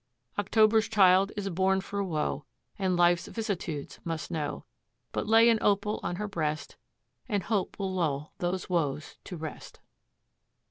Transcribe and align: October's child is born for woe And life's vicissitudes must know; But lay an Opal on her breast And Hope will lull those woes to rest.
October's 0.39 0.87
child 0.89 1.31
is 1.37 1.47
born 1.51 1.79
for 1.79 2.03
woe 2.03 2.43
And 2.79 2.97
life's 2.97 3.27
vicissitudes 3.27 3.99
must 4.03 4.31
know; 4.31 4.65
But 5.11 5.27
lay 5.27 5.47
an 5.47 5.59
Opal 5.61 5.99
on 6.01 6.15
her 6.15 6.27
breast 6.27 6.75
And 7.29 7.43
Hope 7.43 7.77
will 7.77 7.93
lull 7.93 8.33
those 8.39 8.67
woes 8.67 9.17
to 9.25 9.37
rest. 9.37 9.79